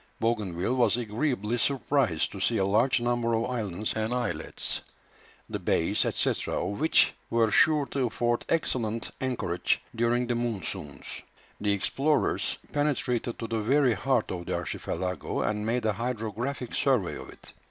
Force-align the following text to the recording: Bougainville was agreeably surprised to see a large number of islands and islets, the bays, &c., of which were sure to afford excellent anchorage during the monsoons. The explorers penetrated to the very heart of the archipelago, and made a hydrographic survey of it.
Bougainville 0.19 0.73
was 0.77 0.97
agreeably 0.97 1.59
surprised 1.59 2.31
to 2.31 2.39
see 2.39 2.57
a 2.57 2.65
large 2.65 2.99
number 2.99 3.35
of 3.35 3.45
islands 3.47 3.93
and 3.93 4.11
islets, 4.15 4.81
the 5.47 5.59
bays, 5.59 6.07
&c., 6.11 6.31
of 6.47 6.79
which 6.79 7.13
were 7.29 7.51
sure 7.51 7.85
to 7.85 8.07
afford 8.07 8.43
excellent 8.49 9.11
anchorage 9.21 9.79
during 9.95 10.25
the 10.25 10.33
monsoons. 10.33 11.21
The 11.59 11.73
explorers 11.73 12.57
penetrated 12.73 13.37
to 13.37 13.47
the 13.47 13.59
very 13.61 13.93
heart 13.93 14.31
of 14.31 14.47
the 14.47 14.55
archipelago, 14.55 15.41
and 15.43 15.67
made 15.67 15.85
a 15.85 15.93
hydrographic 15.93 16.73
survey 16.73 17.15
of 17.19 17.29
it. 17.29 17.53